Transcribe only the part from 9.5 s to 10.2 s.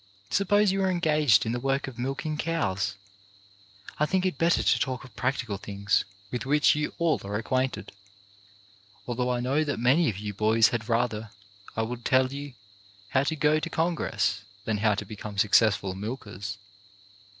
that many of